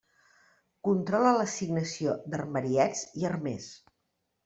[0.87, 3.73] Controla l'assignació d'armariets i armers.